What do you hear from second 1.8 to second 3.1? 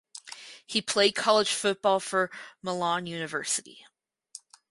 for Malone